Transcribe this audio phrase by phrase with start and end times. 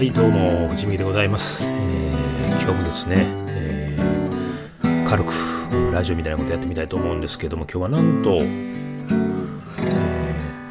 [0.00, 3.16] はいどうも藤見でございます、えー、今日もですね、
[3.48, 5.30] えー、軽く
[5.92, 8.40] ラジオみたいなことやってみたいと思うんですけども今日はなんと、え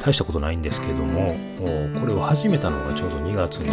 [0.00, 1.36] 大したことないんですけども
[2.00, 3.66] これを始めたのがちょうど2月の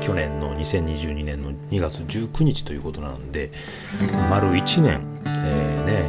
[0.00, 3.50] 去年の2022年の2月19日ということなんで
[4.30, 6.08] 丸1年、えー、ね、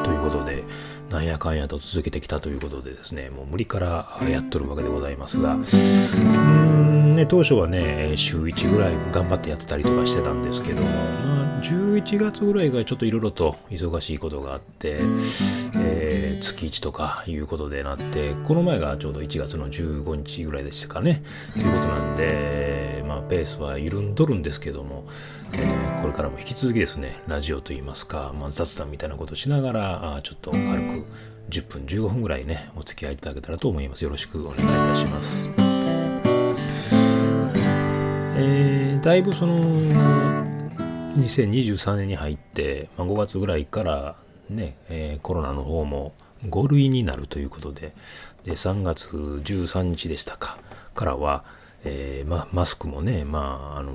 [0.00, 0.64] え、ということで
[1.10, 6.65] なんやかんやと続けてきたということでですねもう無理からやっとるわけでございますがうん
[7.16, 14.98] ね当初はね週1ぐらい頑張ってやってたりとかしてたんですけどもまあ11月ぐらいがちょっといろいろと忙しいことがあって、
[15.76, 21.22] えー、月1とかいうことでなってこの前がちょうど1月の15日ぐらいでしたかね
[21.54, 25.04] ということなんでまあペースは緩んどるんですけども
[25.54, 31.06] えー、これからも引き続きですねラジオといいますか、まあ、雑談みたいなことしながらあちょっと軽く
[31.50, 34.02] 10分15分ぐらいねお付き合いいただけたらと思います。
[34.02, 35.75] よろしくお願いいたします。
[38.38, 39.58] えー、だいぶその
[41.16, 44.16] 2023年に入って、まあ、5月ぐらいから
[44.50, 46.12] ね、えー、コロナの方も
[46.44, 47.94] 5類になるということで
[48.44, 50.58] で3月13日でしたか
[50.94, 51.44] からは、
[51.84, 53.92] えーま、マスクもね、まああの、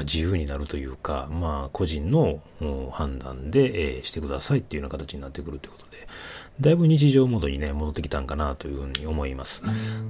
[0.00, 2.40] 自由になるというか、まあ、個人の
[2.92, 6.08] 判断で、えー、してくださいっていうような形になってくるということで、
[6.60, 9.62] だいぶ日常モードにね、戻ってきたんかなというふうに思います。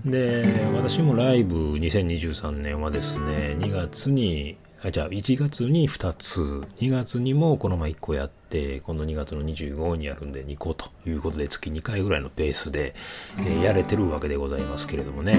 [0.05, 0.43] で、
[0.75, 6.41] 私もライブ2023年はですね、2月に、あじゃあ1月に2つ、
[6.81, 12.95] 2月にもこの前1個やって、今度2月の25にやるんで2個ということで月2回ぐらいのペースで、
[13.41, 15.39] えー、やれてるわけでございますけれどもね。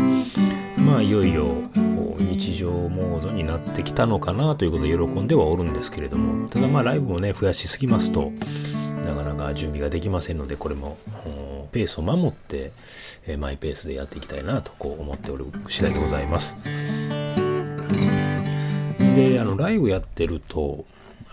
[0.90, 1.46] まあいよいよ
[2.18, 6.50] 日常モードになってきたのかなということで喜んではおるんですけれども。
[6.50, 8.32] ただまあライブをね増やしすぎますと
[9.06, 10.98] なかなか準備ができませんのでこれも
[11.72, 12.72] ペースを守って、
[13.28, 16.58] えマイペースでやっていきたいなとこう思っておる次第でございます。
[19.16, 20.86] であのライブやってると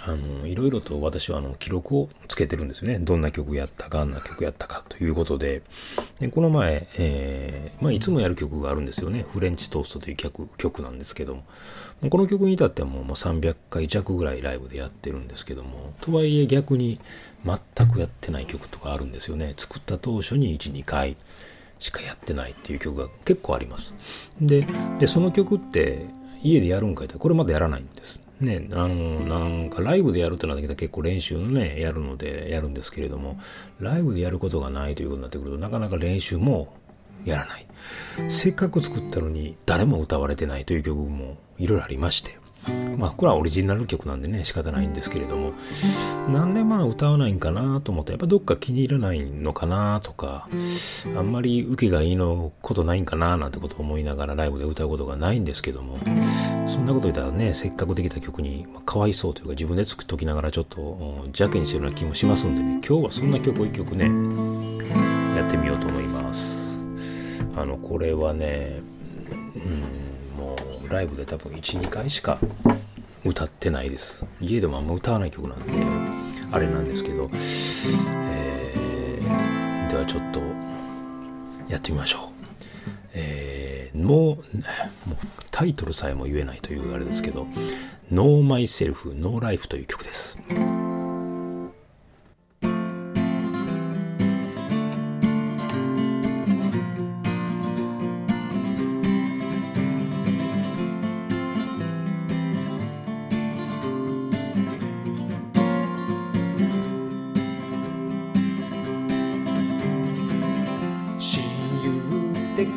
[0.04, 2.98] あのいろいろと私はあの記録をつけてるんですよね。
[2.98, 5.62] どんな曲やったか、あんな曲やったかということで、
[6.20, 9.24] でこの前、えー、まあ、いつもやる曲があるんですよね。
[9.32, 11.44] フレンチトーストという曲曲なんですけども、
[12.10, 17.00] この曲に至ってはもう300回弱ぐらいライブでやってるんですけども、とはいえ逆に
[17.44, 19.54] 全くやってない曲とかあるんですよね。
[19.56, 21.16] 作った当初に1、2回
[21.78, 23.94] しかやってないっていう曲が結構あります。
[24.40, 24.64] で、
[24.98, 26.06] でその曲って
[26.42, 28.20] 家でやるんかいってこれまだやらないんです。
[28.40, 33.40] ね、あの、なんかライブでやるってなってきたら結構練習のね、やるのでやるんですけれども、
[33.80, 36.74] ライブでやることがないということになってくると、なかなか練習も
[37.24, 37.66] やらない。
[38.28, 42.38] せっかく作ったのに誰も歌われてないという曲もいろいろありまして、
[42.96, 45.52] まあこれはオリジナル曲なんでね仕方ないんですけれども
[46.30, 50.48] なんでまあ歌わないんかなと思ってやっぱどっか気に入らないのかなとか
[51.16, 55.98] あんまり受けがいいのことないんかななんてことを思いながらライブで歌うことがないんですけども
[56.68, 64.04] そんなこと言ったらねせっかくできた曲にまかわいそうというか自分で作っときながらちょっと邪気にしてるような気もしますんでね今日はそんな曲を一曲ね
[65.36, 66.80] やってみようと思います。
[67.56, 68.80] あのこれはね
[69.54, 70.05] うん。
[70.88, 72.38] ライブで多分12回しか
[73.24, 74.24] 歌ってないです。
[74.40, 75.72] 家でもあんま歌わない曲なんで
[76.52, 80.40] あれなんですけど、えー、ではちょっと
[81.68, 82.20] やってみましょう。
[83.14, 84.44] えー、もう
[85.50, 87.46] タイトルさえも言えないというあれですけど
[88.10, 90.38] 「No Myself No Life」という曲です。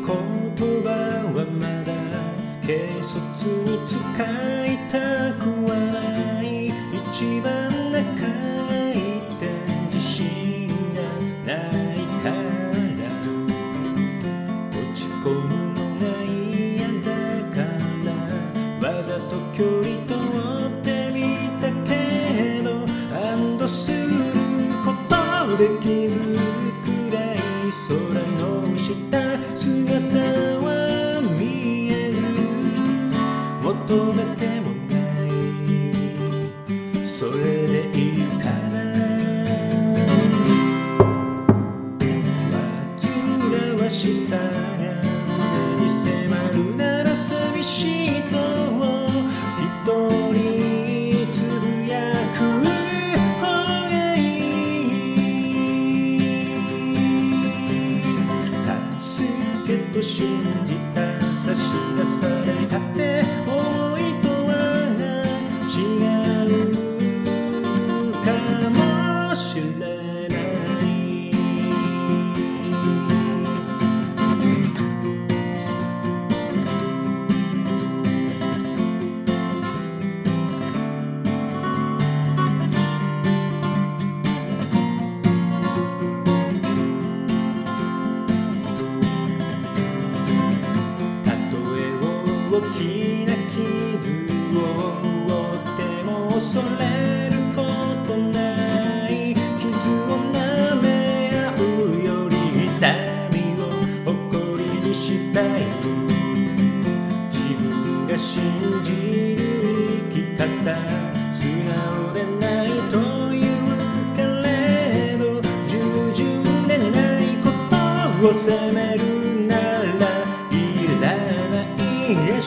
[0.06, 0.90] 言葉
[1.36, 1.90] はまだ
[2.62, 3.16] 軽率
[3.66, 3.98] に使
[4.66, 4.96] いた
[5.34, 6.68] くはない。
[6.94, 7.79] 一番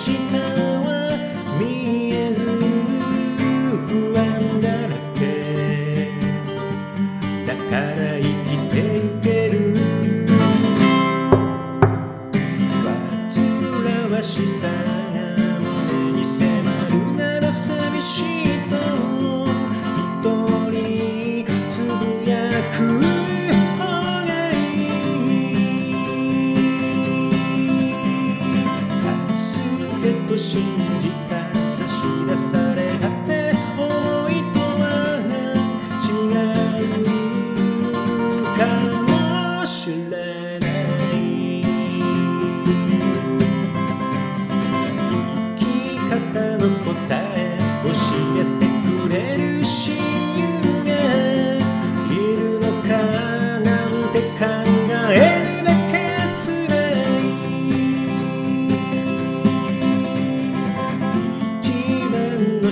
[0.02, 2.61] ない明日は見えず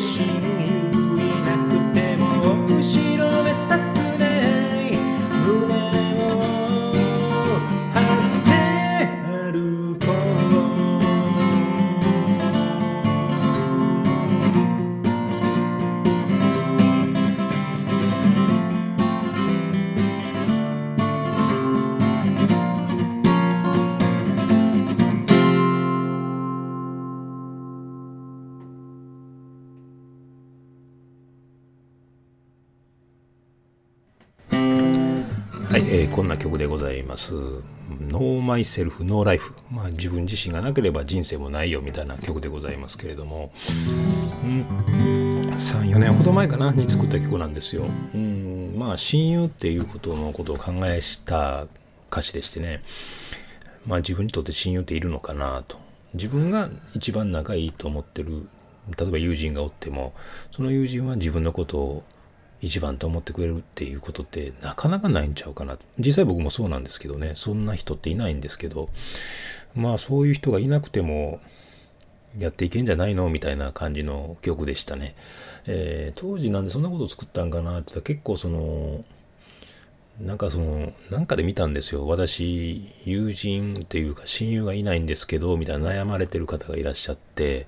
[0.01, 0.50] 番
[36.21, 37.33] こんな曲でございます。
[37.33, 39.55] No Myself, No Life。
[39.71, 43.51] まあ自分自身がなければ人生もないよみたいな曲でございますけれども、
[44.45, 44.61] うん、
[45.55, 47.87] 3、4年ほど前かなに作った曲なんですよ。
[48.15, 51.67] うん、まあ親友っていうことのことを考えした
[52.13, 52.83] 歌詞でしてね、
[53.87, 55.79] まあ自分にとって親友っているのかなと。
[56.13, 58.47] 自分が一番仲いいと思ってる、
[58.99, 60.13] 例えば友人がおっても、
[60.53, 62.05] その友人は自分のことを
[62.63, 65.79] 一番と思ってくれるっていうことってなかなかないんちゃうかな。
[65.99, 68.91] 実際僕もそうなんですけどね、そんな人っていないんですけど、
[69.75, 71.41] まあそういう人がいなくても
[72.39, 75.15] やっていけんじゃないのみたいな感じの曲でしたね。
[75.67, 79.05] えー当時なんでそんなこと作ったんかなって言ったら結構その、
[80.21, 82.07] なんかその、なんかで見たんですよ。
[82.07, 87.67] 私、友人っていうか親友がいないんですけど、みたいな悩まれてる方がいらっしゃって、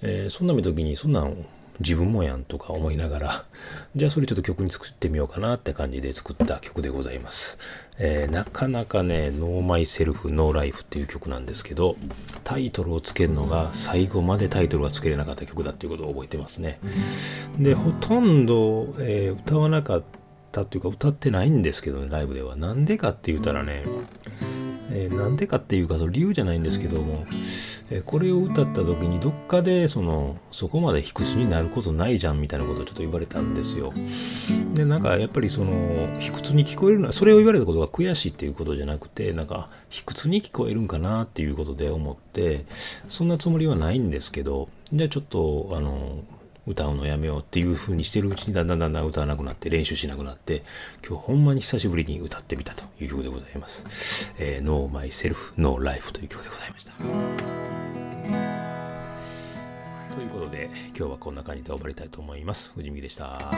[0.00, 1.44] えーそんな見た時に、そんなん
[1.82, 3.44] 自分もやんとか思いながら、
[3.94, 7.58] じゃあそれちょっと曲に作ってみようかなって感じで作った曲でございます。
[7.98, 11.96] えーなかなかね、 No Myself, No Life っていう曲なんですけど、
[12.44, 16.78] タイトルをつけるのが最後までタイトルがつけれなかった曲だっていうことを覚えてますね。
[17.58, 20.02] で、ほとんど、えー歌わなかっ
[20.52, 22.56] たっていうか歌ってないんですけどね、ライブでは。
[22.56, 23.84] なんでかって言ったらね、
[24.94, 27.24] えーなんでかっていうか、理由じゃないんですけども、
[27.90, 33.92] えーこれを歌った時にどっかで、その、そこまで卑屈になることないじゃんみたいなことをちょっと言われたんですよ。
[34.74, 35.72] で、なんかやっぱりその、
[36.20, 42.64] 卑屈に聞こえるのは、それを言われたことが悔しいっていうことじゃなくて、なんか、卑屈に聞こえるんかなっていうことで思って、
[43.08, 46.24] そんなつもりはないんですけど、じゃあちょっと、あの、
[46.66, 50.62] 歌うのやめようっていう風にしてるうちにだんだんだんだん歌わなくなって練習しなくなって
[51.06, 54.32] 今日ほんまに久しぶりに歌ってみたという曲でございます。
[54.38, 56.92] えー、No Myself No Life という曲でございました。
[60.14, 62.72] ということで今日はこんな感じで終わりたいと思います。
[62.74, 63.50] 藤見でした。